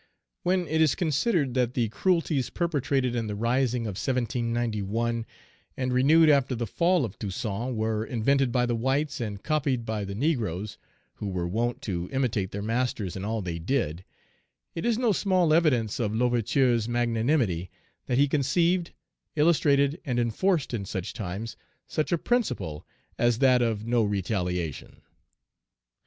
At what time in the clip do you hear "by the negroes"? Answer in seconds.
9.85-10.79